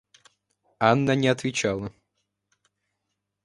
Анна 0.79 1.13
не 1.13 1.27
отвечала. 1.27 1.93